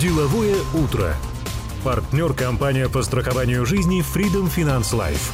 [0.00, 1.14] Деловое утро.
[1.82, 5.32] Партнер компания по страхованию жизни Freedom Finance Life.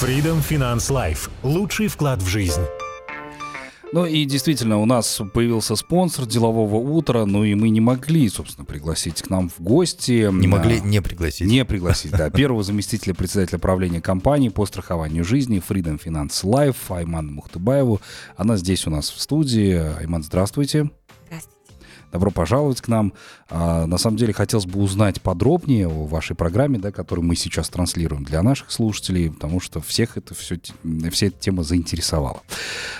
[0.00, 1.28] Freedom Finance Life.
[1.42, 2.62] Лучший вклад в жизнь.
[3.92, 8.64] Ну и действительно, у нас появился спонсор делового утра, ну и мы не могли, собственно,
[8.64, 10.30] пригласить к нам в гости.
[10.32, 11.46] Не могли не пригласить.
[11.46, 12.30] Не пригласить, да.
[12.30, 18.00] Первого заместителя председателя правления компании по страхованию жизни Freedom Finance Life Айман Мухтыбаеву.
[18.38, 19.74] Она здесь у нас в студии.
[19.98, 20.88] Айман, здравствуйте.
[22.14, 23.12] Добро пожаловать к нам.
[23.50, 27.68] А, на самом деле хотелось бы узнать подробнее о вашей программе, да, которую мы сейчас
[27.68, 30.60] транслируем для наших слушателей, потому что всех это все,
[31.10, 32.42] вся эта тема заинтересовала.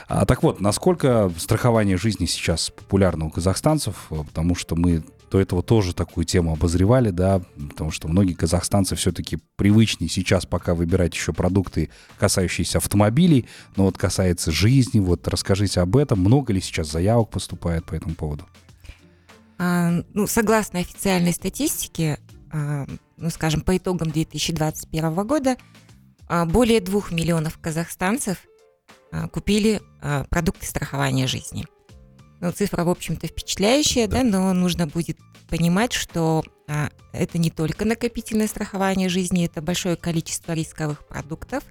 [0.08, 5.62] А, так вот, насколько страхование жизни сейчас популярно у казахстанцев, потому что мы до этого
[5.62, 11.33] тоже такую тему обозревали, да, потому что многие казахстанцы все-таки привычнее сейчас пока выбирать еще
[11.33, 13.46] продукты, касающиеся автомобилей,
[13.77, 18.16] но вот касается жизни, вот расскажите об этом, много ли сейчас заявок поступает по этому
[18.16, 18.44] поводу?
[19.58, 22.18] А, ну, согласно официальной статистике,
[22.52, 22.86] а,
[23.16, 25.56] ну, скажем, по итогам 2021 года,
[26.27, 28.38] а, более двух миллионов казахстанцев
[29.33, 29.80] купили
[30.28, 31.64] продукты страхования жизни.
[32.41, 34.24] Ну, цифра, в общем-то, впечатляющая, да.
[34.24, 36.42] да, но нужно будет понимать, что
[37.12, 41.62] это не только накопительное страхование жизни, это большое количество рисковых продуктов.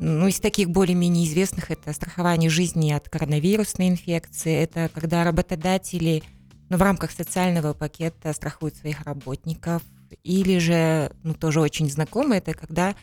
[0.00, 6.24] Ну, из таких более-менее известных это страхование жизни от коронавирусной инфекции, это когда работодатели–
[6.68, 9.82] но в рамках социального пакета страхуют своих работников.
[10.22, 12.94] Или же, ну, тоже очень знакомо, это когда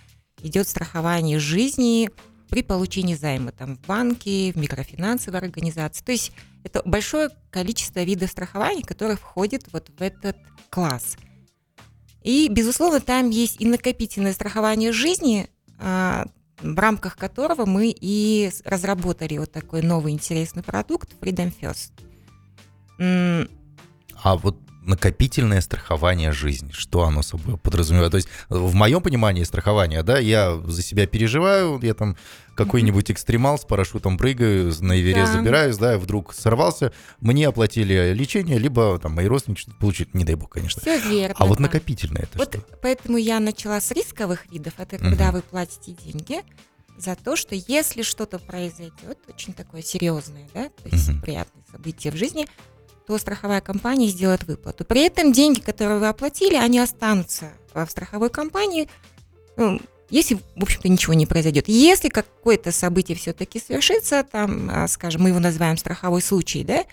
[0.41, 2.09] идет страхование жизни
[2.49, 6.03] при получении займа там, в банке, в микрофинансовой организации.
[6.03, 6.31] То есть
[6.63, 10.37] это большое количество видов страхования, которые входят вот в этот
[10.69, 11.17] класс.
[12.21, 16.25] И, безусловно, там есть и накопительное страхование жизни, а,
[16.61, 21.91] в рамках которого мы и разработали вот такой новый интересный продукт Freedom First.
[22.99, 28.11] А вот накопительное страхование жизни, что оно собой подразумевает?
[28.11, 32.17] То есть в моем понимании страхования, да, я за себя переживаю, я там
[32.55, 35.39] какой-нибудь экстремал с парашютом прыгаю, на Эверест да.
[35.39, 40.35] забираюсь, да, вдруг сорвался, мне оплатили лечение, либо там мои родственники что-то получили, не дай
[40.35, 40.81] бог, конечно.
[40.81, 41.35] Все верно.
[41.39, 42.63] А вот накопительное это вот что?
[42.81, 45.37] Поэтому я начала с рисковых видов, это когда угу.
[45.37, 46.41] вы платите деньги
[46.97, 51.21] за то, что если что-то произойдет, очень такое серьезное, да, то есть угу.
[51.21, 52.47] приятное событие в жизни,
[53.07, 54.85] то страховая компания сделает выплату.
[54.85, 58.89] При этом деньги, которые вы оплатили, они останутся в страховой компании,
[59.57, 61.67] ну, если, в общем-то, ничего не произойдет.
[61.67, 66.83] Если какое-то событие все-таки свершится, там, а, скажем, мы его называем страховой случай, да,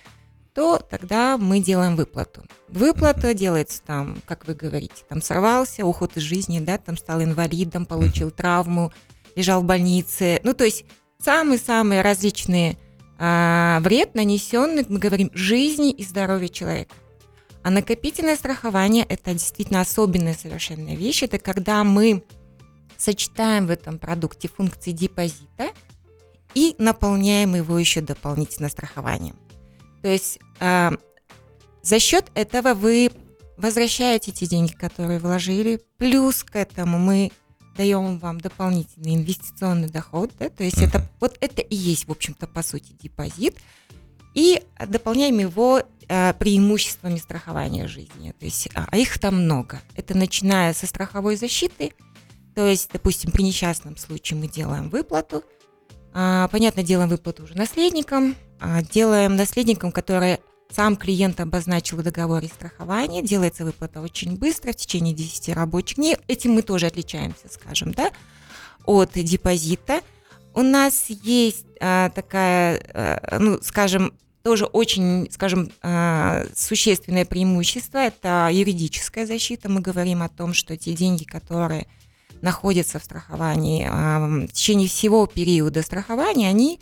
[0.55, 2.43] то тогда мы делаем выплату.
[2.69, 7.85] Выплата делается там, как вы говорите, там сорвался, уход из жизни, да, там стал инвалидом,
[7.85, 8.93] получил травму,
[9.37, 10.41] лежал в больнице.
[10.43, 10.85] Ну, то есть
[11.23, 12.79] самые-самые различные
[13.23, 16.95] а, вред, нанесенный, мы говорим, жизни и здоровью человека.
[17.63, 21.23] А накопительное страхование– это действительно особенная совершенно вещь.
[21.23, 22.25] Это когда мы
[22.97, 25.69] сочетаем в этом продукте функции депозита
[26.55, 29.37] и наполняем его еще дополнительно страхованием.
[30.01, 30.91] То есть э,
[31.83, 33.11] за счет этого вы
[33.59, 37.33] возвращаете те деньги, которые вложили, плюс к этому мы
[37.77, 40.89] даем вам дополнительный инвестиционный доход, да, то есть uh-huh.
[40.89, 43.57] это вот это и есть, в общем-то, по сути, депозит,
[44.35, 49.81] и дополняем его э, преимуществами страхования жизни, то есть а, а их там много.
[49.97, 51.93] Это начиная со страховой защиты,
[52.55, 55.45] то есть, допустим, при несчастном случае мы делаем выплату,
[56.13, 62.49] а, понятно, делаем выплату уже наследникам, а, делаем наследникам, которые сам клиент обозначил в договоре
[62.49, 66.17] страхования, делается выплата очень быстро, в течение 10 рабочих дней.
[66.29, 68.11] Этим мы тоже отличаемся, скажем, да,
[68.87, 70.01] от депозита.
[70.55, 78.49] У нас есть а, такая, а, ну, скажем, тоже очень, скажем, а, существенное преимущество– это
[78.51, 79.69] юридическая защита.
[79.69, 81.87] Мы говорим о том, что те деньги, которые
[82.41, 86.81] находятся в страховании а, в течение всего периода страхования, они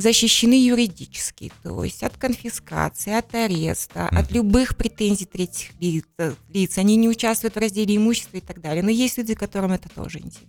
[0.00, 4.18] защищены юридически, то есть от конфискации, от ареста, mm-hmm.
[4.18, 6.04] от любых претензий третьих лиц,
[6.48, 6.78] лиц.
[6.78, 8.82] Они не участвуют в разделе имущества и так далее.
[8.82, 10.48] Но есть люди, которым это тоже интересно.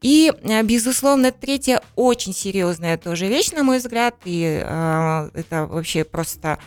[0.00, 6.02] И, э, безусловно, третья очень серьезная тоже вещь, на мой взгляд, и э, это вообще
[6.02, 6.58] просто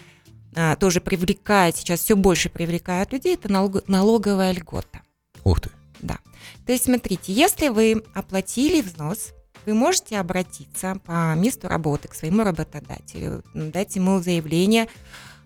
[0.56, 5.02] э, тоже привлекает, сейчас все больше привлекает людей, это налог, налоговая льгота.
[5.44, 5.70] Ух ты.
[6.00, 6.20] Да.
[6.66, 9.34] То есть, смотрите, если вы оплатили взнос
[9.66, 14.88] вы можете обратиться по месту работы к своему работодателю, дать ему заявление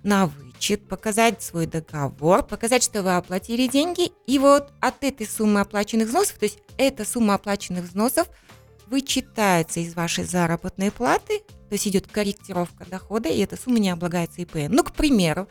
[0.03, 5.61] на вычет, показать свой договор, показать, что вы оплатили деньги, и вот от этой суммы
[5.61, 8.29] оплаченных взносов, то есть эта сумма оплаченных взносов
[8.87, 11.39] вычитается из вашей заработной платы,
[11.69, 14.73] то есть идет корректировка дохода, и эта сумма не облагается ИПН.
[14.73, 15.47] Ну, к примеру,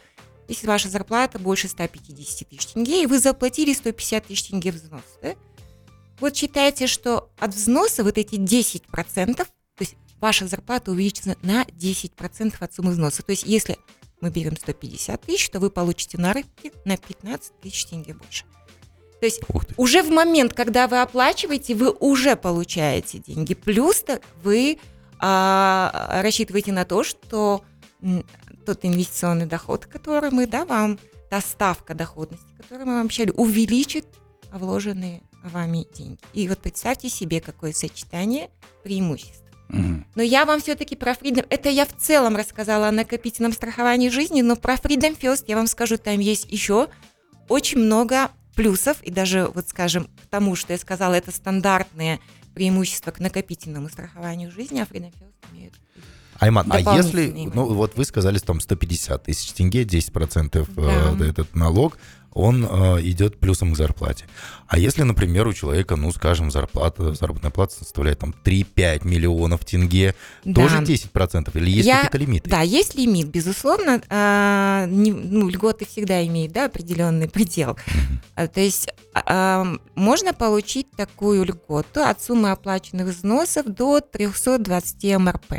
[0.49, 5.35] если ваша зарплата больше 150 тысяч тенге, и вы заплатили 150 тысяч тенге взнос, да?
[6.21, 9.47] Вот считайте, что от взноса вот эти 10%, то
[9.79, 13.23] есть ваша зарплата увеличится на 10% от суммы взноса.
[13.23, 13.77] То есть если
[14.21, 18.45] мы берем 150 тысяч, то вы получите на рынке на 15 тысяч тенге больше.
[19.21, 19.41] То есть
[19.77, 23.55] уже в момент, когда вы оплачиваете, вы уже получаете деньги.
[23.55, 24.79] Плюс-то вы
[25.19, 27.65] а, рассчитываете на то, что
[28.65, 30.99] тот инвестиционный доход, который мы да, вам,
[31.31, 34.07] та ставка доходности, которую мы вам обещали, увеличит
[34.53, 36.19] вложенные вами деньги.
[36.33, 38.51] И вот представьте себе, какое сочетание
[38.83, 39.43] преимуществ.
[39.71, 40.05] Угу.
[40.15, 44.41] Но я вам все-таки про Freedom, это я в целом рассказала о накопительном страховании жизни,
[44.41, 46.89] но про Freedom First я вам скажу, там есть еще
[47.49, 52.19] очень много плюсов, и даже, вот скажем, к тому, что я сказала, это стандартные
[52.55, 55.75] преимущества к накопительному страхованию жизни, а Freedom First имеют
[56.39, 61.27] Айман, а если, ну вот вы сказали, там 150 тысяч тенге, 10% э, да.
[61.27, 61.99] этот налог,
[62.33, 64.27] он э, идет плюсом к зарплате.
[64.67, 70.15] А если, например, у человека, ну, скажем, зарплата, заработная плата составляет там 3-5 миллионов тенге,
[70.45, 70.63] да.
[70.63, 71.57] тоже 10%?
[71.59, 72.51] Или есть Я, какие-то лимиты?
[72.51, 74.01] Да, есть лимит, безусловно.
[74.09, 77.79] Э, не, ну, льготы всегда имеют да, определенный предел.
[78.37, 78.49] Mm-hmm.
[78.49, 79.65] То есть э,
[79.95, 85.55] можно получить такую льготу от суммы оплаченных взносов до 320 МРП.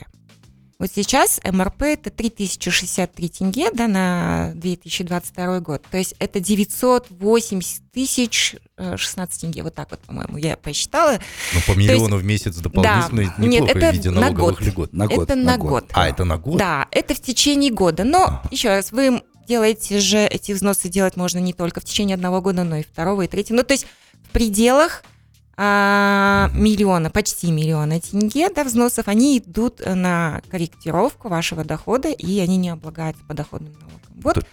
[0.79, 5.83] Вот сейчас МРП это 3063 тенге да, на 2022 год.
[5.91, 9.63] То есть это 980 тысяч 16 тенге.
[9.63, 11.19] Вот так вот, по-моему, я посчитала.
[11.53, 14.63] Ну, по миллиону есть, в месяц дополнительно да, неплохо нет, это в виде налоговых на
[14.63, 14.93] льгот.
[14.93, 15.69] На год, это на, на год.
[15.69, 15.85] год.
[15.91, 16.57] А, это на год?
[16.57, 18.05] Да, это в течение года.
[18.05, 18.43] Но, ага.
[18.49, 22.63] еще раз, вы делаете же, эти взносы делать можно не только в течение одного года,
[22.63, 23.57] но и второго, и третьего.
[23.57, 23.85] Ну, то есть
[24.23, 25.18] в пределах а,
[25.59, 32.69] миллиона, почти миллиона тенге да, взносов, они идут на корректировку вашего дохода, и они не
[32.69, 33.99] облагаются подоходным налогом.
[34.23, 34.45] Вот.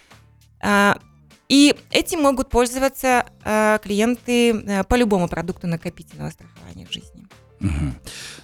[0.61, 0.99] А,
[1.49, 7.16] и этим могут пользоваться а, клиенты а, по любому продукту накопительного страхования в жизни.
[7.61, 7.95] Угу.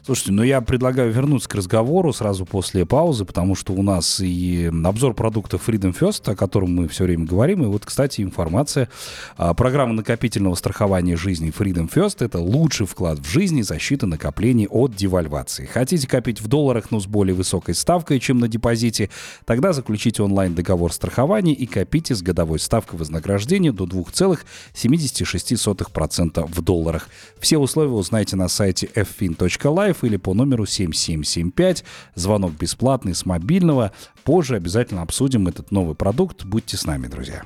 [0.05, 4.71] Слушайте, ну я предлагаю вернуться к разговору сразу после паузы, потому что у нас и
[4.85, 8.89] обзор продуктов Freedom First, о котором мы все время говорим, и вот, кстати, информация.
[9.37, 14.67] А, программа накопительного страхования жизни Freedom First– это лучший вклад в жизнь и защита накоплений
[14.67, 15.67] от девальвации.
[15.67, 19.11] Хотите копить в долларах, но с более высокой ставкой, чем на депозите?
[19.45, 27.09] Тогда заключите онлайн-договор страхования и копите с годовой ставкой вознаграждения до 2,76% в долларах.
[27.39, 31.85] Все условия узнаете на сайте ffin.live Life или по номеру 7775.
[32.15, 33.93] Звонок бесплатный с мобильного.
[34.25, 36.45] Позже обязательно обсудим этот новый продукт.
[36.45, 37.43] Будьте с нами, друзья.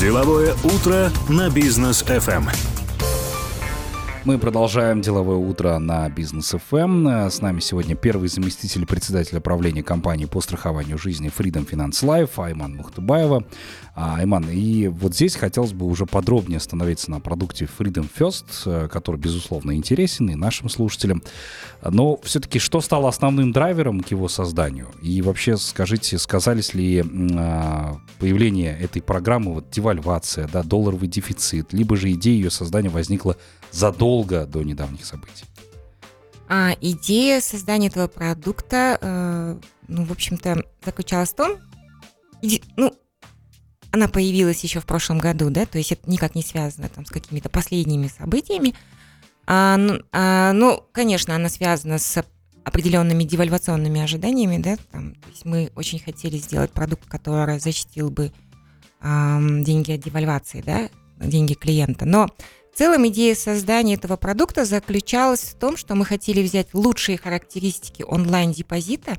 [0.00, 2.69] Деловое утро на бизнес FM.
[4.26, 7.30] Мы продолжаем деловое утро на бизнес FM.
[7.30, 12.76] С нами сегодня первый заместитель председателя правления компании по страхованию жизни Freedom Finance Life Айман
[12.76, 13.44] Мухтабаева.
[13.94, 18.88] А, Айман, и вот здесь хотелось бы уже подробнее остановиться на продукте Freedom First, э,
[18.88, 21.22] который, безусловно, интересен и нашим слушателям.
[21.82, 24.88] Но все-таки что стало основным драйвером к его созданию?
[25.02, 27.02] И вообще, скажите, сказались ли
[27.36, 33.36] а, появление этой программы, вот девальвация, да, долларовый дефицит, либо же идея ее создания возникла
[33.70, 35.44] задолго до недавних событий?
[36.48, 41.58] А, идея создания этого продукта, э, ну, в общем-то, заключалась в том,
[42.42, 42.92] иди, ну,
[43.92, 47.10] она появилась еще в прошлом году, да, то есть это никак не связано там с
[47.10, 48.74] какими-то последними событиями.
[49.46, 52.24] А, ну, а, ну, конечно, она связана с
[52.64, 58.32] определенными девальвационными ожиданиями, да, там, то есть мы очень хотели сделать продукт, который защитил бы
[59.00, 62.28] а, деньги от девальвации, да, деньги клиента, но
[62.80, 69.18] целом идея создания этого продукта заключалась в том, что мы хотели взять лучшие характеристики онлайн-депозита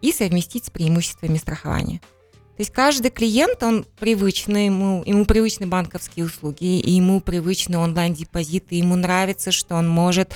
[0.00, 1.98] и совместить с преимуществами страхования.
[1.98, 8.76] То есть каждый клиент, он привычный, ему, ему привычны банковские услуги, и ему привычны онлайн-депозиты,
[8.76, 10.32] ему нравится, что он может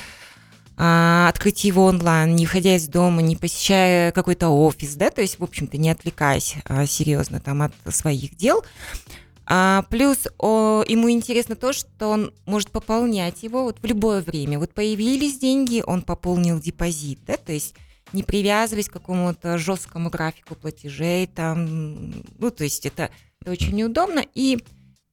[0.77, 5.39] а, открыть его онлайн, не выходя из дома, не посещая какой-то офис, да, то есть,
[5.39, 8.63] в общем-то, не отвлекаясь а, серьезно там от своих дел.
[9.47, 14.59] А, плюс о, ему интересно то, что он может пополнять его вот в любое время.
[14.59, 17.75] Вот появились деньги, он пополнил депозит, да, то есть
[18.13, 23.11] не привязываясь к какому-то жесткому графику платежей, там, ну, то есть это,
[23.41, 24.25] это очень неудобно.
[24.35, 24.65] И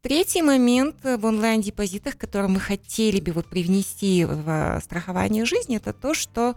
[0.02, 6.14] третий момент в онлайн-депозитах, который мы хотели бы вот привнести в страхование жизни, это то,
[6.14, 6.56] что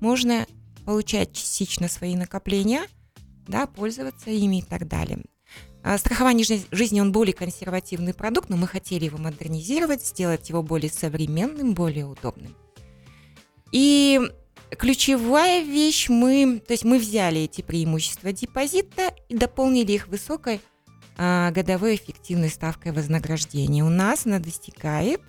[0.00, 0.46] можно
[0.84, 2.82] получать частично свои накопления,
[3.46, 5.22] да, пользоваться ими и так далее.
[5.84, 10.90] А страхование жизни, он более консервативный продукт, но мы хотели его модернизировать, сделать его более
[10.90, 12.56] современным, более удобным.
[13.70, 14.18] И
[14.70, 20.62] ключевая вещь, мы, то есть мы взяли эти преимущества депозита и дополнили их высокой
[21.18, 23.84] а, годовой эффективной ставкой вознаграждения.
[23.84, 25.20] У нас она достигает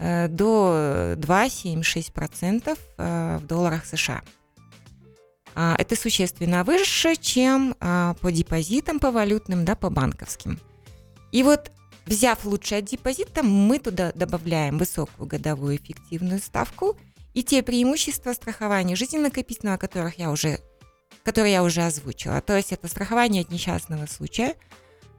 [0.00, 4.22] а, до 2,76% а, в долларах США.
[5.54, 10.58] А, это существенно выше, чем а, по депозитам, по валютным, да, по банковским.
[11.32, 11.70] И вот
[12.06, 16.96] взяв лучшее от депозита, мы туда добавляем высокую годовую эффективную ставку
[17.34, 20.60] и те преимущества страхования жизненно накопительного, которых я уже,
[21.24, 22.40] которые я уже озвучила.
[22.40, 24.54] То есть это страхование от несчастного случая.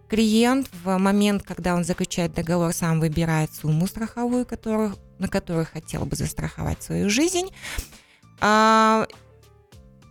[0.08, 6.06] Клиент в момент, когда он заключает договор, сам выбирает сумму страховую, которую, на которую хотел
[6.06, 7.50] бы застраховать свою жизнь.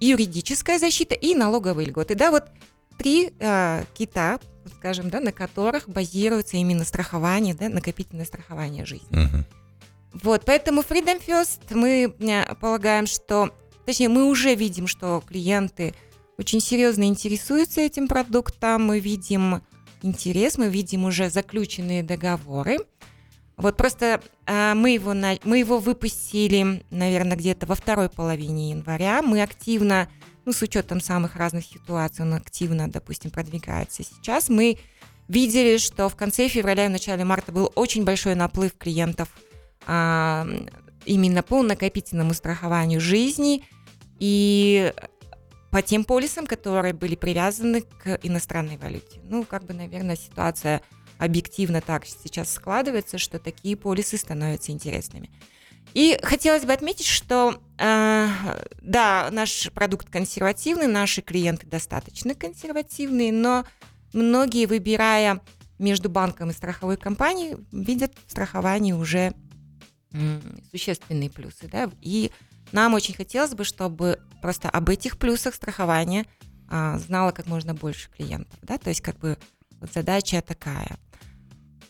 [0.04, 2.14] А, юридическая защита и налоговые льготы.
[2.14, 2.44] Да, вот
[2.98, 4.38] три э, кита,
[4.76, 9.08] скажем, да, на которых базируется именно страхование, да, накопительное страхование жизни.
[9.10, 9.44] Uh-huh.
[10.22, 13.50] Вот, поэтому Freedom First мы э, полагаем, что,
[13.84, 15.94] точнее, мы уже видим, что клиенты
[16.38, 19.62] очень серьезно интересуются этим продуктом, мы видим
[20.02, 22.78] интерес, мы видим уже заключенные договоры.
[23.56, 29.22] Вот просто э, мы, его на, мы его выпустили, наверное, где-то во второй половине января.
[29.22, 30.08] Мы активно,
[30.44, 34.48] ну, с учетом самых разных ситуаций, он активно, допустим, продвигается сейчас.
[34.48, 34.78] Мы
[35.28, 39.28] видели, что в конце февраля и в начале марта был очень большой наплыв клиентов
[39.86, 40.66] э,
[41.04, 43.64] именно по накопительному страхованию жизни
[44.18, 44.92] и
[45.70, 49.20] по тем полисам, которые были привязаны к иностранной валюте.
[49.24, 50.82] Ну, как бы, наверное, ситуация
[51.24, 55.30] объективно так сейчас складывается, что такие полисы становятся интересными.
[55.92, 58.28] И хотелось бы отметить, что э,
[58.82, 63.64] да, наш продукт консервативный, наши клиенты достаточно консервативные, но
[64.12, 65.40] многие, выбирая
[65.78, 69.34] между банком и страховой компанией, видят в страховании уже
[70.12, 71.68] м, существенные плюсы.
[71.68, 71.90] Да?
[72.00, 72.32] И
[72.72, 76.26] нам очень хотелось бы, чтобы просто об этих плюсах страхования
[76.68, 78.58] а, знало как можно больше клиентов.
[78.62, 78.78] Да?
[78.78, 79.38] То есть как бы
[79.80, 80.96] вот задача такая.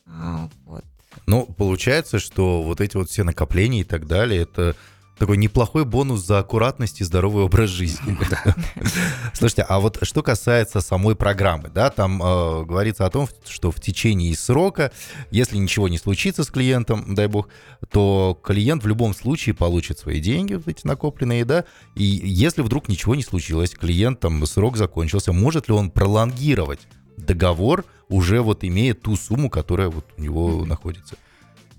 [0.07, 0.85] А, вот.
[1.27, 4.77] Ну, получается, что вот эти вот все накопления и так далее, это
[5.19, 8.19] такой неплохой бонус за аккуратность и здоровый образ жизни.
[9.33, 13.81] Слушайте, а вот что касается самой программы, да, там э, говорится о том, что в
[13.81, 14.93] течение срока,
[15.31, 17.49] если ничего не случится с клиентом, дай бог,
[17.91, 22.89] то клиент в любом случае получит свои деньги, вот эти накопленные, да, и если вдруг
[22.89, 26.81] ничего не случилось, клиент там срок закончился, может ли он пролонгировать
[27.17, 30.67] договор, уже вот имея ту сумму, которая вот у него mm-hmm.
[30.67, 31.17] находится.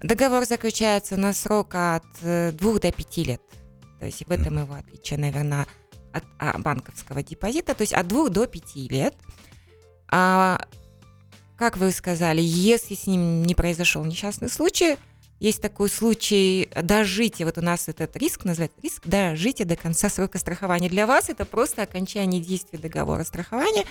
[0.01, 3.41] Договор заключается на срок от э, двух до пяти лет.
[3.99, 4.63] То есть в этом mm-hmm.
[4.63, 5.67] его отличие, наверное,
[6.11, 7.73] от а, банковского депозита.
[7.73, 9.15] То есть от двух до пяти лет.
[10.09, 10.59] А,
[11.57, 14.97] как вы сказали, если с ним не произошел несчастный случай,
[15.39, 20.37] есть такой случай дожития, вот у нас этот риск называется риск дожития до конца срока
[20.37, 20.89] страхования.
[20.89, 23.85] Для вас это просто окончание действия договора страхования.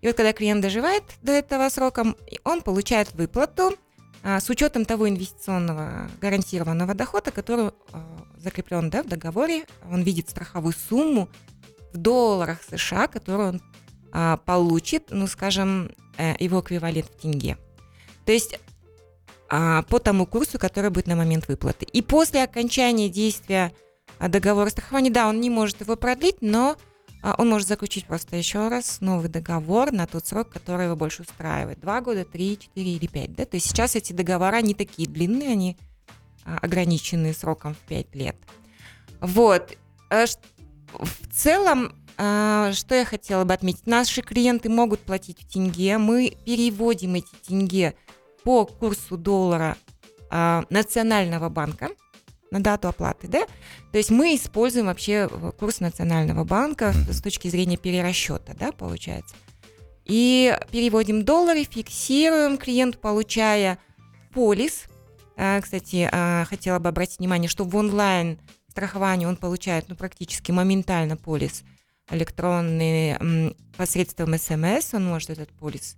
[0.00, 3.74] И вот когда клиент доживает до этого срока, он получает выплату
[4.22, 9.64] а, с учетом того инвестиционного гарантированного дохода, который а, закреплен да, в договоре.
[9.90, 11.28] Он видит страховую сумму
[11.92, 13.62] в долларах США, которую он
[14.12, 17.56] а, получит, ну, скажем, э, его эквивалент в тенге.
[18.24, 18.58] То есть
[19.48, 21.84] по тому курсу, который будет на момент выплаты.
[21.84, 23.72] И после окончания действия
[24.18, 26.76] договора страхования, да, он не может его продлить, но а
[27.34, 31.80] он может заключить просто еще раз новый договор на тот срок, который его больше устраивает.
[31.80, 33.34] Два года, три, четыре или пять.
[33.34, 33.44] Да?
[33.44, 35.76] То есть сейчас эти договора не такие длинные, они
[36.44, 38.36] а, ограничены сроком в пять лет.
[39.20, 39.76] Вот.
[40.10, 40.26] Э,
[40.92, 43.86] в целом, а, что я хотела бы отметить.
[43.86, 45.98] Наши клиенты могут платить в тенге.
[45.98, 47.96] Мы переводим эти тенге
[48.44, 49.76] по курсу доллара
[50.70, 51.90] Национального банка
[52.50, 53.46] на дату оплаты, да?
[53.92, 59.34] То есть мы используем вообще э, курс Национального банка с точки зрения перерасчета, да, получается.
[60.04, 63.78] И переводим доллары, фиксируем клиент, получая
[64.32, 64.84] полис.
[65.36, 68.38] А, кстати, а, хотела бы обратить внимание, что в онлайн
[68.70, 71.64] страховании он получает ну, практически моментально полис
[72.10, 73.16] электронный
[73.76, 74.94] посредством СМС.
[74.94, 75.96] Он может этот полис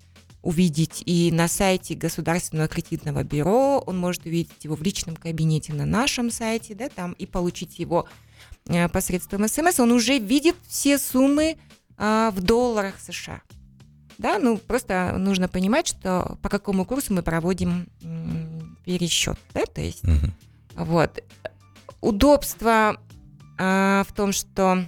[0.49, 5.85] увидеть и на сайте Государственного кредитного бюро, он может увидеть его в личном кабинете на
[5.85, 8.09] нашем сайте, да, там и получить его
[8.67, 11.59] э, посредством СМС, он уже видит все суммы
[11.99, 13.43] а, в долларах США.
[14.17, 19.83] Да, ну просто нужно понимать, что по какому курсу мы проводим м, пересчет, да, то
[19.83, 20.31] есть uh-huh.
[20.77, 21.23] вот
[22.01, 22.99] удобство
[23.59, 24.87] а, в том, что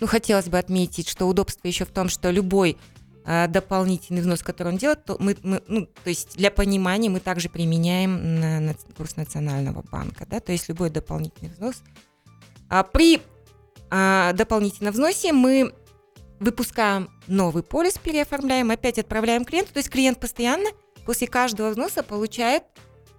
[0.00, 2.76] ну хотелось бы отметить, что удобство еще в том, что любой
[3.24, 7.48] дополнительный взнос, который он делает, то мы, мы ну, то есть для понимания мы также
[7.48, 11.82] применяем на, на курс Национального банка, да, то есть любой дополнительный взнос
[12.68, 13.22] А при
[13.90, 15.72] а, дополнительном взносе мы
[16.40, 19.72] выпускаем новый полис, переоформляем, опять отправляем клиенту.
[19.72, 20.68] То есть клиент постоянно
[21.06, 22.64] после каждого взноса получает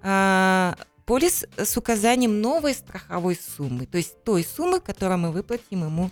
[0.02, 6.12] а, полис с указанием новой страховой суммы, то есть той суммы, которую мы выплатим ему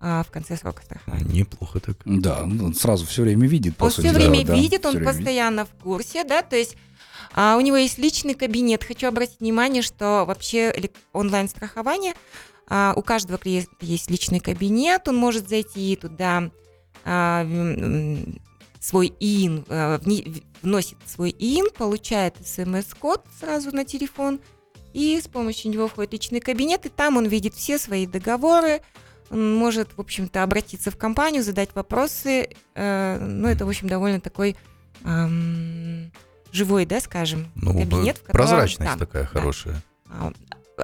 [0.00, 1.40] а, в конце срока страхования.
[1.40, 1.96] Неплохо так.
[2.04, 3.74] Да, он сразу все время видит.
[3.78, 6.76] Он все время да, видит, он время постоянно в курсе, да, то есть
[7.34, 8.84] а, у него есть личный кабинет.
[8.84, 10.72] Хочу обратить внимание, что вообще
[11.12, 12.14] онлайн-страхование,
[12.68, 16.50] а, у каждого клиента есть личный кабинет, он может зайти туда,
[17.04, 17.46] а,
[18.80, 20.00] свой ИИН, а,
[20.62, 24.40] вносит свой ИИН, получает смс-код сразу на телефон,
[24.92, 28.80] и с помощью него входит в личный кабинет, и там он видит все свои договоры,
[29.30, 32.50] он может, в общем-то, обратиться в компанию, задать вопросы.
[32.74, 34.56] Э, ну, это, в общем, довольно такой
[35.04, 36.10] эм,
[36.52, 38.18] живой, да, скажем, ну, кабинет.
[38.18, 39.28] В котором, прозрачность да, такая да.
[39.28, 39.82] хорошая.
[40.10, 40.32] А,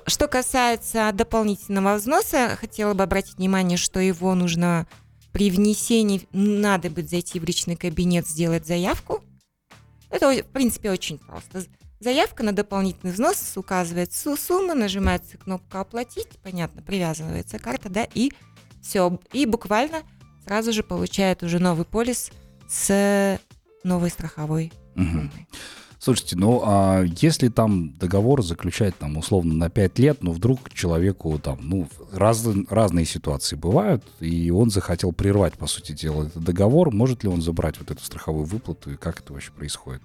[0.07, 4.87] что касается дополнительного взноса, хотела бы обратить внимание, что его нужно
[5.33, 9.25] при внесении, надо будет зайти в личный кабинет, сделать заявку.
[10.11, 11.65] Это, в принципе, очень просто.
[12.04, 18.30] Заявка на дополнительный взнос указывает сумму, нажимается кнопка «Оплатить», понятно, привязывается карта, да, и
[18.82, 19.18] все.
[19.32, 20.02] И буквально
[20.44, 22.30] сразу же получает уже новый полис
[22.68, 23.40] с
[23.84, 25.30] новой страховой Угу.
[25.99, 31.37] Слушайте, ну а если там договор заключать там условно на 5 лет, но вдруг человеку
[31.40, 36.92] там, ну, раз, разные ситуации бывают, и он захотел прервать, по сути дела, этот договор,
[36.92, 40.02] может ли он забрать вот эту страховую выплату, и как это вообще происходит?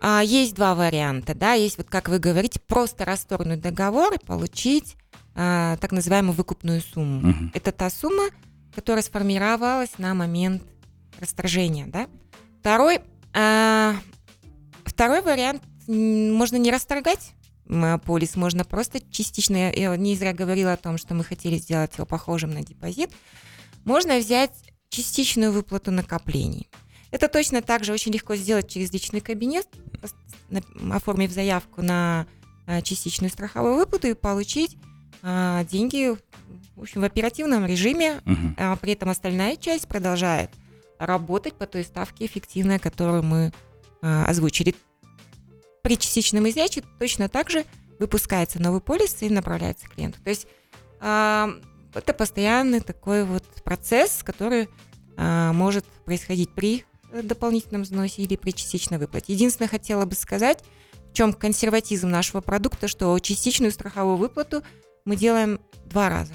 [0.00, 4.96] А, есть два варианта, да, есть вот, как вы говорите, просто расторгнуть договор и получить
[5.34, 7.30] а, так называемую выкупную сумму.
[7.30, 7.50] Угу.
[7.54, 8.24] Это та сумма,
[8.74, 10.62] которая сформировалась на момент
[11.18, 12.08] расторжения, да.
[12.60, 13.00] Второй
[13.32, 13.96] а,
[14.86, 17.32] Второй вариант можно не расторгать
[18.04, 22.06] полис, можно просто частично, я не зря говорила о том, что мы хотели сделать его
[22.06, 23.10] похожим на депозит,
[23.84, 24.52] можно взять
[24.88, 26.70] частичную выплату накоплений.
[27.10, 29.66] Это точно так же очень легко сделать через личный кабинет,
[30.90, 32.26] оформив заявку на
[32.66, 34.76] а, частичную страховую выплату и получить
[35.22, 36.16] а, деньги
[36.76, 38.54] в, общем, в оперативном режиме, угу.
[38.58, 40.50] а при этом остальная часть продолжает
[40.98, 43.52] работать по той ставке эффективной, которую мы
[44.02, 44.74] а, озвучили.
[45.82, 47.64] При частичном изъятии точно так же
[47.98, 50.18] выпускается новый полис и направляется клиенту.
[50.22, 50.46] То есть
[51.00, 51.50] а,
[51.94, 54.68] это постоянный такой вот процесс, который
[55.16, 56.84] а, может происходить при
[57.22, 59.32] дополнительном взносе или при частичной выплате.
[59.32, 60.62] Единственное, хотела бы сказать,
[61.10, 64.62] в чем консерватизм нашего продукта, что частичную страховую выплату
[65.04, 66.32] мы делаем два раза.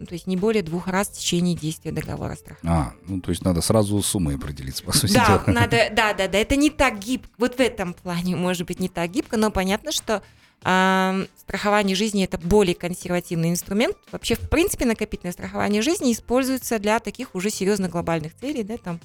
[0.00, 2.66] Ну, то есть не более двух раз в течение действия договора страховки.
[2.66, 5.42] А, ну то есть надо сразу суммой определиться, по сути да, дела.
[5.46, 8.88] Надо, да, да, да, это не так гибко, вот в этом плане может быть не
[8.88, 10.22] так гибко, но понятно, что
[10.64, 13.94] э, страхование жизни это более консервативный инструмент.
[14.10, 19.00] Вообще, в принципе, накопительное страхование жизни используется для таких уже серьезно глобальных целей, да, там.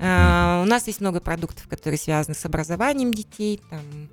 [0.00, 4.08] Э, у нас есть много продуктов, которые связаны с образованием детей, там,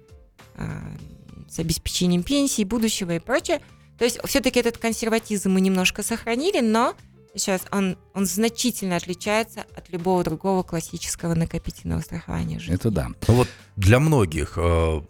[0.55, 3.61] э, с обеспечением пенсии, будущего и прочее.
[3.97, 6.93] То есть все-таки этот консерватизм мы немножко сохранили, но
[7.33, 12.75] сейчас он, он значительно отличается от любого другого классического накопительного страхования жизни.
[12.75, 13.07] Это да.
[13.27, 13.47] Ну вот
[13.77, 15.01] для многих э,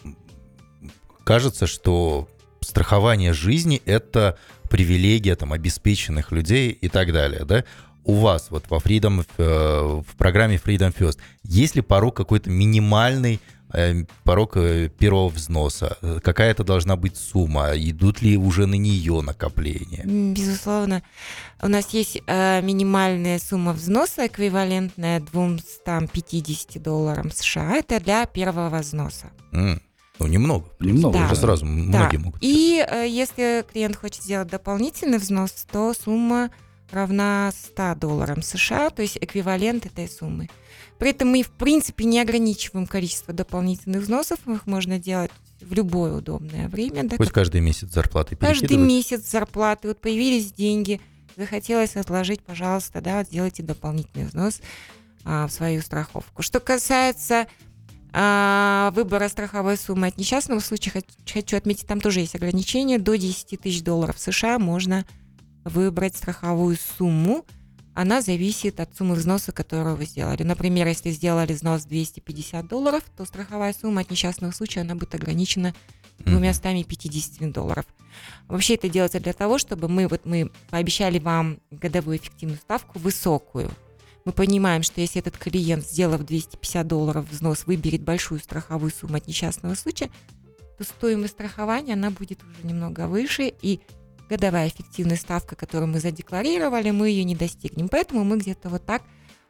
[1.24, 2.30] кажется, что
[2.62, 4.38] страхование жизни это
[4.70, 7.64] привилегия там обеспеченных людей и так далее, да?
[8.08, 13.40] У вас вот во Freedom, э, в программе Freedom First есть ли порог какой-то минимальный
[13.74, 13.94] Э,
[14.24, 15.98] порог э, первого взноса?
[16.24, 17.72] Какая это должна быть сумма?
[17.76, 20.04] Идут ли уже на нее накопления?
[20.06, 21.04] Безусловно.
[21.62, 27.76] У нас есть э, минимальная сумма взноса, эквивалентная 250 долларам США.
[27.76, 29.32] Это для первого взноса.
[29.52, 29.82] Mm.
[30.20, 30.66] Ну, немного.
[30.80, 31.26] Немного, да.
[31.26, 31.72] уже сразу да.
[31.72, 32.42] многие могут.
[32.42, 36.52] И э, если клиент хочет сделать дополнительный взнос, то сумма
[36.92, 40.50] равна 100 долларам США, то есть эквивалент этой суммы.
[41.00, 46.14] При этом мы, в принципе, не ограничиваем количество дополнительных взносов, их можно делать в любое
[46.14, 47.04] удобное время.
[47.04, 49.88] Да, Хоть каждый месяц зарплаты Каждый месяц зарплаты.
[49.90, 51.02] Вот появились деньги,
[51.36, 54.62] захотелось отложить, пожалуйста, да, вот сделайте дополнительный взнос
[55.24, 56.42] а, в свою страховку.
[56.42, 57.48] Что касается
[58.14, 62.98] а, выбора страховой суммы от несчастного случая, хочу отметить, там тоже есть ограничения.
[62.98, 65.06] До 10 тысяч долларов США можно
[65.70, 67.46] выбрать страховую сумму,
[67.94, 70.44] она зависит от суммы взноса, которую вы сделали.
[70.44, 75.74] Например, если сделали взнос 250 долларов, то страховая сумма от несчастного случая она будет ограничена
[76.20, 77.86] 250 долларов.
[78.48, 83.72] Вообще это делается для того, чтобы мы, вот мы пообещали вам годовую эффективную ставку высокую.
[84.26, 89.28] Мы понимаем, что если этот клиент, сделав 250 долларов взнос, выберет большую страховую сумму от
[89.28, 90.10] несчастного случая,
[90.78, 93.80] то стоимость страхования, она будет уже немного выше, и
[94.30, 97.90] годовая эффективная ставка, которую мы задекларировали, мы ее не достигнем.
[97.90, 99.04] Поэтому мы где-то вот так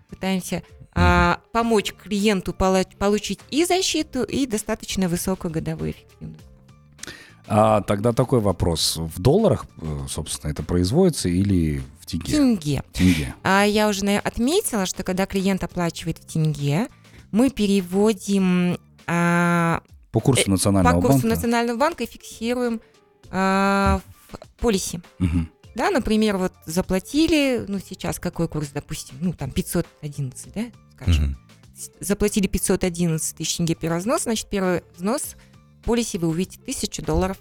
[0.09, 0.63] пытаемся
[0.93, 6.47] а, помочь клиенту получить и защиту, и достаточно высокую годовую эффективность.
[7.47, 8.97] А тогда такой вопрос.
[8.97, 12.33] В долларах, э, собственно, это производится или в тенге?
[12.33, 12.83] Тенге.
[12.91, 13.35] Тенге.
[13.43, 16.87] А я уже отметила, что когда клиент оплачивает в тенге,
[17.31, 18.77] мы переводим...
[19.07, 21.07] А, по курсу э, национального банка?
[21.07, 21.35] По курсу банка?
[21.35, 22.81] национального банка и фиксируем
[23.29, 24.01] а,
[24.59, 25.01] полисе.
[25.19, 25.47] Угу.
[25.75, 31.31] Да, например, вот заплатили, ну сейчас какой курс, допустим, ну там 511, да, скажем.
[31.31, 31.35] Угу.
[31.99, 35.35] Заплатили 511 тысяч тенге первый взнос, значит первый взнос
[35.79, 37.37] в полисе вы увидите 1000 долларов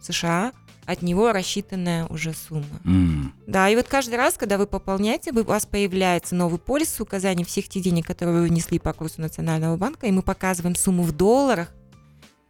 [0.00, 0.52] США,
[0.86, 2.80] от него рассчитанная уже сумма.
[2.84, 3.30] Mm.
[3.46, 7.44] Да, и вот каждый раз, когда вы пополняете, у вас появляется новый полис с указанием
[7.46, 11.12] всех тех денег, которые вы внесли по курсу Национального банка, и мы показываем сумму в
[11.12, 11.72] долларах,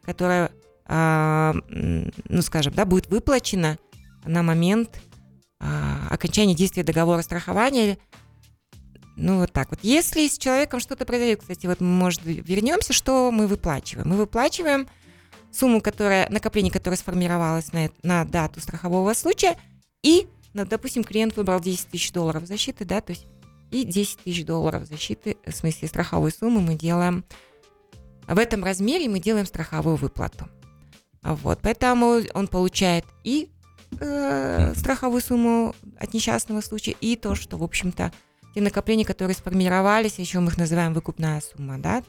[0.04, 0.52] которая,
[0.88, 3.78] ну скажем, да, будет выплачена
[4.24, 5.00] на момент
[5.58, 7.98] а, окончания действия договора страхования.
[9.16, 9.80] Ну, вот так вот.
[9.82, 14.08] Если с человеком что-то произойдет, кстати, вот мы, может, вернемся, что мы выплачиваем?
[14.08, 14.86] Мы выплачиваем
[15.50, 19.56] сумму, которая, накопление, которое сформировалось на, на дату страхового случая,
[20.02, 23.26] и, ну, допустим, клиент выбрал 10 тысяч долларов защиты, да, то есть
[23.70, 27.24] и 10 тысяч долларов защиты, в смысле страховой суммы мы делаем,
[28.28, 30.48] в этом размере мы делаем страховую выплату.
[31.34, 33.48] Вот, поэтому он получает и
[34.00, 38.12] э, страховую сумму от несчастного случая, и то, что, в общем-то,
[38.54, 42.02] те накопления, которые сформировались, еще мы их называем выкупная сумма, да,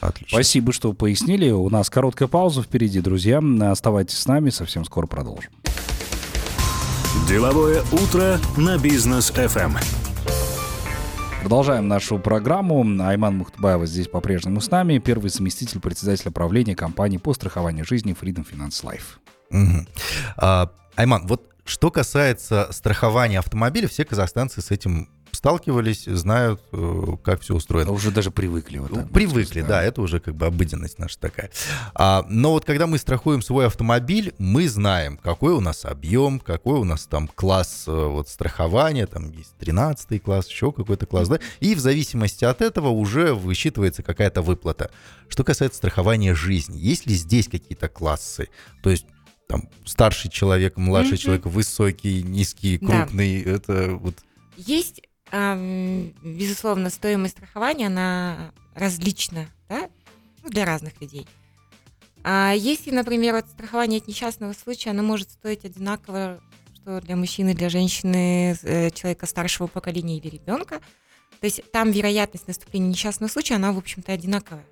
[0.00, 0.36] Отлично.
[0.36, 1.50] Спасибо, что пояснили.
[1.50, 3.42] У нас короткая пауза впереди, друзья.
[3.70, 5.52] Оставайтесь с нами, совсем скоро продолжим.
[7.28, 10.09] Деловое утро на бизнес FM.
[11.40, 12.84] Продолжаем нашу программу.
[13.02, 18.46] Айман Мухтбаева здесь по-прежнему с нами, первый заместитель председателя правления компании по страхованию жизни Freedom
[18.46, 19.18] Finance Life.
[19.50, 19.86] Угу.
[20.36, 25.08] А, Айман, вот что касается страхования автомобиля, все казахстанцы с этим
[25.40, 27.92] сталкивались, знают, э, как все устроено.
[27.92, 28.76] Уже даже привыкли.
[28.76, 31.50] Вот так, привыкли, да, это уже как бы обыденность наша такая.
[31.94, 36.78] А, но вот когда мы страхуем свой автомобиль, мы знаем, какой у нас объем, какой
[36.78, 41.40] у нас там класс э, вот, страхования, там есть 13 класс, еще какой-то класс, да,
[41.60, 44.90] и в зависимости от этого уже высчитывается какая-то выплата.
[45.28, 48.50] Что касается страхования жизни, есть ли здесь какие-то классы?
[48.82, 49.06] То есть
[49.48, 51.16] там старший человек, младший mm-hmm.
[51.16, 53.50] человек, высокий, низкий, крупный, да.
[53.52, 54.16] это вот...
[54.58, 55.00] Есть
[55.32, 59.88] безусловно, стоимость страхования, она различна да?
[60.42, 61.26] ну, для разных людей.
[62.22, 66.40] А если, например, вот страхование от несчастного случая, оно может стоить одинаково,
[66.74, 70.80] что для мужчины, для женщины, э, человека старшего поколения или ребенка.
[71.40, 74.64] То есть там вероятность наступления несчастного случая, она, в общем-то, одинаковая.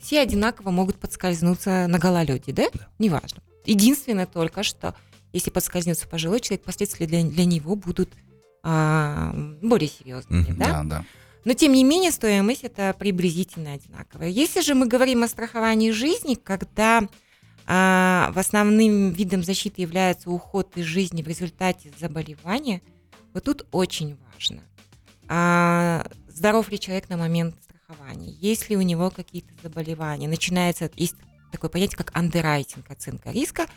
[0.00, 2.68] Все одинаково могут подскользнуться на гололеде, да?
[2.72, 2.88] да.
[2.98, 3.42] Неважно.
[3.64, 4.94] Единственное только, что
[5.32, 8.10] если подскользнется пожилой человек, последствия для, для него будут
[8.68, 10.66] а, более серьезными, mm-hmm, да?
[10.66, 11.04] Да, да.
[11.44, 14.26] Но тем не менее стоимость это приблизительно одинаковая.
[14.26, 17.06] Если же мы говорим о страховании жизни, когда
[17.64, 22.82] а, в основным видом защиты является уход из жизни в результате заболевания,
[23.32, 24.62] вот тут очень важно,
[25.28, 30.26] а, здоров ли человек на момент страхования, есть ли у него какие-то заболевания.
[30.26, 31.14] Начинается, есть
[31.52, 33.68] такое понятие, как андеррайтинг, оценка риска,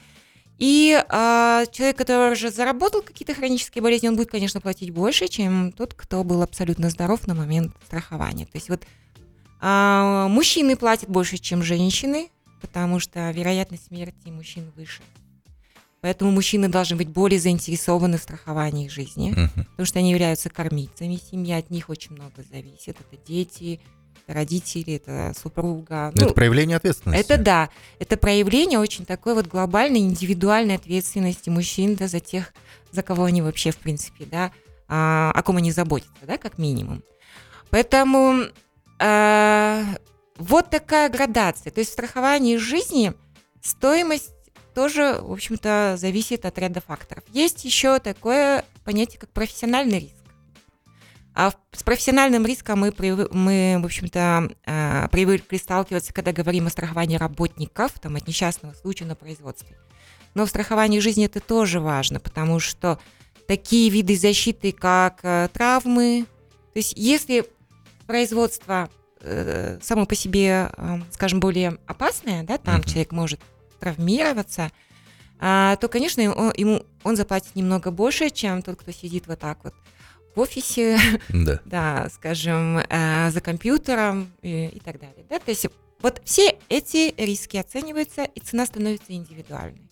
[0.59, 5.71] и э, человек, который уже заработал какие-то хронические болезни, он будет, конечно, платить больше, чем
[5.71, 8.45] тот, кто был абсолютно здоров на момент страхования.
[8.45, 8.83] То есть вот
[9.61, 15.01] э, мужчины платят больше, чем женщины, потому что вероятность смерти мужчин выше.
[16.01, 19.65] Поэтому мужчины должны быть более заинтересованы в страховании жизни, uh-huh.
[19.71, 22.97] потому что они являются кормильцами семьи, от них очень много зависит.
[22.99, 23.81] Это дети,
[24.33, 26.11] родители, это супруга.
[26.15, 27.21] Ну, это проявление ответственности.
[27.21, 32.53] Это да, это проявление очень такой вот глобальной индивидуальной ответственности мужчин да, за тех,
[32.91, 34.51] за кого они вообще в принципе, да,
[34.87, 37.03] а, о ком они заботятся, да, как минимум.
[37.69, 38.45] Поэтому
[38.99, 39.83] а,
[40.37, 41.71] вот такая градация.
[41.71, 43.13] То есть в страховании жизни
[43.61, 44.33] стоимость
[44.73, 47.23] тоже, в общем-то, зависит от ряда факторов.
[47.33, 50.18] Есть еще такое понятие, как профессиональный риск.
[51.39, 52.93] А с профессиональным риском мы,
[53.31, 59.05] мы в общем-то, а, привыкли сталкиваться, когда говорим о страховании работников, там, от несчастного случая
[59.05, 59.77] на производстве.
[60.33, 62.99] Но в страховании жизни это тоже важно, потому что
[63.47, 66.25] такие виды защиты, как э, травмы,
[66.73, 67.45] то есть если
[68.05, 68.89] производство
[69.21, 72.89] э, само по себе, э, скажем, более опасное, да, там uh-huh.
[72.89, 73.39] человек может
[73.79, 74.73] травмироваться,
[75.39, 79.73] а, то, конечно, ему он заплатит немного больше, чем тот, кто сидит вот так вот
[80.39, 80.97] в офисе,
[81.27, 85.25] да, да скажем, э, за компьютером и, и так далее.
[85.29, 85.37] Да?
[85.39, 85.67] То есть
[86.01, 89.91] вот все эти риски оцениваются, и цена становится индивидуальной.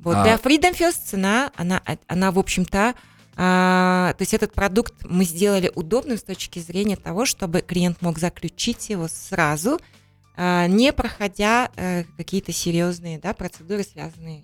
[0.00, 0.16] Вот.
[0.16, 0.22] А...
[0.22, 2.94] Для Freedom First цена, она, она в общем-то,
[3.36, 8.18] а, то есть этот продукт мы сделали удобным с точки зрения того, чтобы клиент мог
[8.18, 9.80] заключить его сразу,
[10.36, 14.42] а, не проходя а, какие-то серьезные да, процедуры, связанные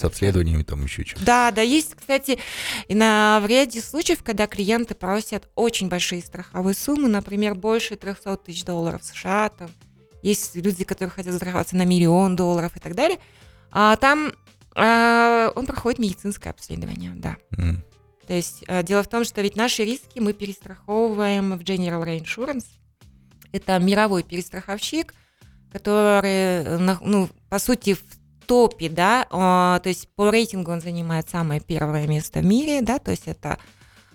[0.00, 1.24] с обследованиями там еще что-то.
[1.24, 2.38] Да, да, есть, кстати,
[2.88, 8.64] на в ряде случаев, когда клиенты просят очень большие страховые суммы, например, больше 300 тысяч
[8.64, 9.70] долларов США, там,
[10.22, 13.18] есть люди, которые хотят страховаться на миллион долларов и так далее,
[13.70, 14.32] а там
[14.74, 17.36] а, он проходит медицинское обследование, да.
[17.56, 17.76] Mm.
[18.26, 22.66] То есть а, дело в том, что ведь наши риски мы перестраховываем в General Reinsurance.
[23.52, 25.14] Это мировой перестраховщик,
[25.72, 28.19] который, ну, по сути, в
[28.50, 32.98] топе, да, а, то есть по рейтингу он занимает самое первое место в мире, да,
[32.98, 33.60] то есть это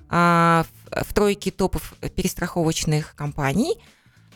[0.09, 3.77] а, в, тройке топов перестраховочных компаний.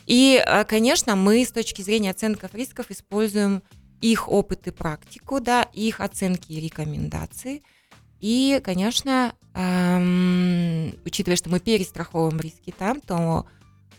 [0.06, 3.62] И, а, конечно, мы с точки зрения оценки рисков используем
[4.00, 7.62] их опыт и практику, да, их оценки и рекомендации.
[8.20, 13.44] И, конечно, эм, учитывая, что мы перестраховываем риски там, то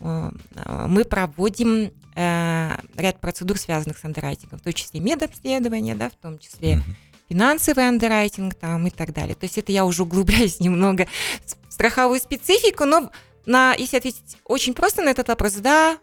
[0.02, 6.38] мы проводим э, ряд процедур, связанных с андеррайтингом, в том числе медобследования, да, в том
[6.38, 6.82] числе
[7.28, 9.34] финансовый андеррайтинг там и так далее.
[9.34, 11.06] То есть это я уже углубляюсь немного
[11.44, 13.10] в страховую специфику, но
[13.46, 15.98] на, если ответить очень просто на этот вопрос, да,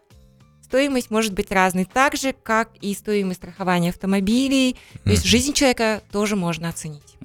[0.64, 4.76] стоимость может быть разной, так же, как и стоимость страхования автомобилей.
[5.04, 7.16] То есть жизнь человека тоже можно оценить.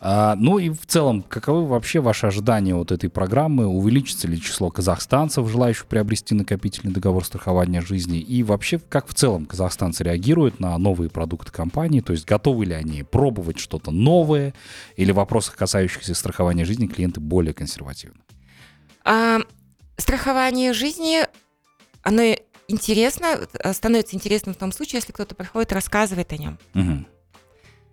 [0.00, 3.66] А, ну и в целом, каковы вообще ваши ожидания от этой программы?
[3.66, 8.20] Увеличится ли число казахстанцев, желающих приобрести накопительный договор страхования жизни?
[8.20, 12.00] И вообще, как в целом казахстанцы реагируют на новые продукты компании?
[12.00, 14.54] То есть готовы ли они пробовать что-то новое?
[14.96, 18.20] Или в вопросах, касающихся страхования жизни, клиенты более консервативны?
[19.04, 19.40] А,
[19.96, 21.22] страхование жизни,
[22.02, 22.36] оно
[22.68, 26.58] интересно, становится интересным в том случае, если кто-то приходит, рассказывает о нем.
[26.76, 27.04] Угу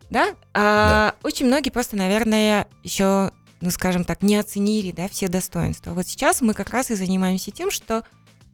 [0.10, 0.36] да?
[0.54, 1.15] А, да.
[1.24, 5.91] Очень многие просто, наверное, еще, ну, скажем так, не оценили, да, все достоинства.
[5.91, 8.04] Вот сейчас мы как раз и занимаемся тем, что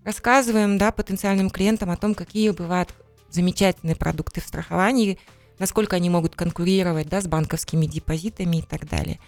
[0.03, 2.93] рассказываем, да, потенциальным клиентам о том, какие бывают
[3.29, 5.19] замечательные продукты в страховании,
[5.59, 9.19] насколько они могут конкурировать, да, с банковскими депозитами и так далее.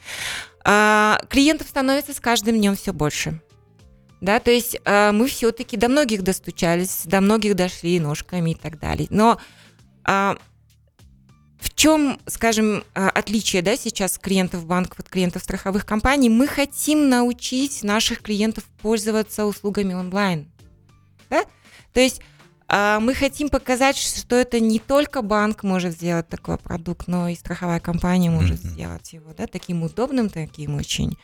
[0.65, 3.41] А, клиентов становится с каждым днем все больше.
[4.19, 8.79] Да, то есть а, мы все-таки до многих достучались, до многих дошли ножками и так
[8.79, 9.07] далее.
[9.09, 9.37] Но
[10.05, 10.37] а,
[11.63, 16.29] в чем, скажем, а, отличие да, сейчас клиентов банков от клиентов страховых компаний?
[16.29, 20.51] Мы хотим научить наших клиентов пользоваться услугами онлайн.
[21.29, 21.45] Да?
[21.93, 22.19] То есть
[22.67, 27.35] а, мы хотим показать, что это не только банк может сделать такой продукт, но и
[27.35, 28.69] страховая компания может mm-hmm.
[28.69, 31.17] сделать его да, таким удобным, таким очень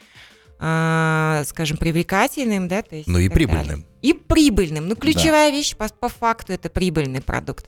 [0.61, 3.07] а, скажем, привлекательным, да, то есть.
[3.07, 3.65] Ну и прибыльным.
[3.67, 3.85] Далее.
[4.01, 4.87] И прибыльным.
[4.87, 5.55] Ну, ключевая да.
[5.55, 7.67] вещь по, по факту это прибыльный продукт.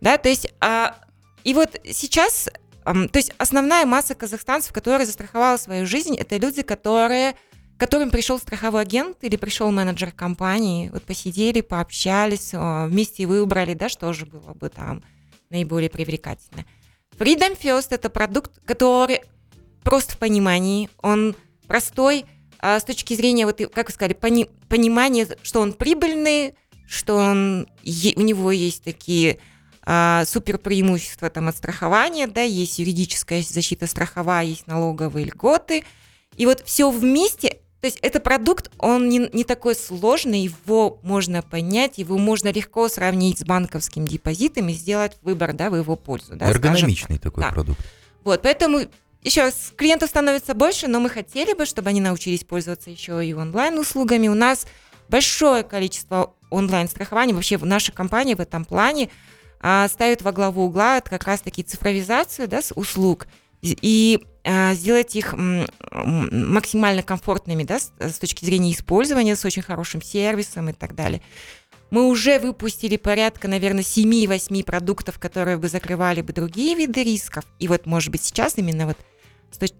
[0.00, 0.96] Да, то есть а,
[1.46, 2.48] и вот сейчас,
[2.82, 7.36] то есть основная масса казахстанцев, которые застраховала свою жизнь, это люди, которые
[7.78, 14.12] которым пришел страховой агент или пришел менеджер компании, вот посидели, пообщались, вместе выбрали, да, что
[14.12, 15.04] же было бы там
[15.50, 16.64] наиболее привлекательно.
[17.16, 19.20] Freedom First– это продукт, который
[19.84, 21.36] просто в понимании, он
[21.68, 22.24] простой
[22.58, 26.54] а с точки зрения, вот, как вы сказали, пони, понимания, что он прибыльный,
[26.88, 29.38] что он, у него есть такие
[29.88, 35.84] а, супер преимущества там от страхования, да, есть юридическая защита страховая, есть налоговые льготы.
[36.36, 41.40] И вот все вместе, то есть это продукт, он не, не такой сложный, его можно
[41.40, 46.34] понять, его можно легко сравнить с банковским депозитом и сделать выбор, да, в его пользу.
[46.34, 47.18] Да, Эргономичный скажем.
[47.18, 47.50] такой да.
[47.52, 47.80] продукт.
[48.24, 48.80] Вот, поэтому
[49.22, 53.32] еще раз, клиентов становится больше, но мы хотели бы, чтобы они научились пользоваться еще и
[53.32, 54.26] онлайн-услугами.
[54.26, 54.66] У нас
[55.08, 57.34] большое количество онлайн-страхований.
[57.34, 59.10] Вообще наша компания в этом плане
[59.60, 63.26] а, ставит во главу угла как раз-таки цифровизацию да, с услуг
[63.62, 65.34] и а, сделать их
[65.92, 71.22] максимально комфортными да, с, точки зрения использования, с очень хорошим сервисом и так далее.
[71.90, 77.44] Мы уже выпустили порядка, наверное, 7-8 продуктов, которые бы закрывали бы другие виды рисков.
[77.58, 78.96] И вот, может быть, сейчас именно вот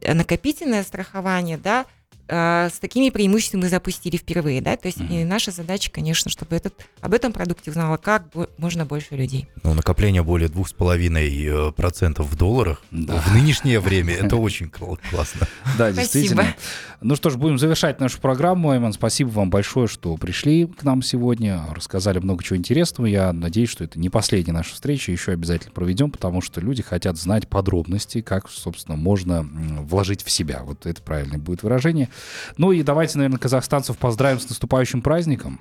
[0.03, 1.87] накопительное страхование, да,
[2.29, 5.23] с такими преимуществами мы запустили впервые, да, то есть mm-hmm.
[5.23, 8.25] и наша задача, конечно, чтобы этот, об этом продукте узнало как
[8.59, 9.49] можно больше людей.
[9.63, 13.21] Ну, накопление более двух с половиной э, процентов в долларах да.
[13.21, 15.47] в нынешнее время, это очень классно.
[15.79, 16.55] Да, действительно.
[17.01, 18.71] Ну что ж, будем завершать нашу программу.
[18.71, 23.07] Айман, спасибо вам большое, что пришли к нам сегодня, рассказали много чего интересного.
[23.07, 27.19] Я надеюсь, что это не последняя наша встреча, еще обязательно проведем, потому что люди хотят
[27.19, 29.47] знать подробности, как, собственно, можно
[29.83, 30.63] вложить в себя.
[30.65, 32.09] Вот это правильное будет выражение.
[32.57, 35.61] Ну и давайте, наверное, казахстанцев поздравим с наступающим праздником.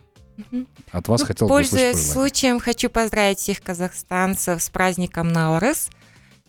[0.91, 5.89] От вас ну, хотел бы Пользуясь случаем, хочу поздравить всех казахстанцев с праздником Наурыз.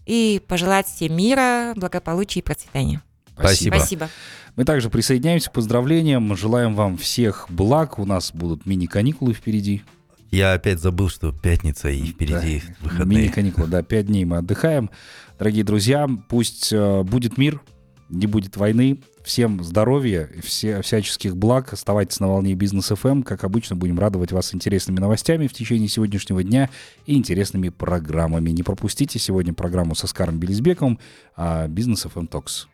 [0.07, 3.03] и пожелать всем мира, благополучия и процветания.
[3.39, 3.77] Спасибо.
[3.77, 4.09] Спасибо.
[4.57, 6.35] Мы также присоединяемся к поздравлениям.
[6.37, 7.99] Желаем вам всех благ.
[7.99, 9.83] У нас будут мини-каникулы впереди.
[10.31, 13.19] Я опять забыл, что пятница и впереди Да, выходные.
[13.19, 14.91] Мини-каникулы, да, пять дней мы отдыхаем.
[15.39, 17.61] Дорогие друзья, пусть э, будет мир,
[18.09, 19.03] не будет войны.
[19.27, 21.73] Всем здоровья, все, всяческих благ.
[21.73, 23.25] Оставайтесь на волне бизнес FM.
[23.25, 26.71] Как обычно, будем радовать вас интересными новостями в течение сегодняшнего дня
[27.07, 28.51] и интересными программами.
[28.51, 31.01] Не пропустите сегодня программу со Скаром Белизбековым
[31.35, 32.67] а, Бизнес FM Talks.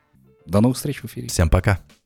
[0.44, 1.28] До новых встреч в эфире.
[1.28, 1.80] Всем пока.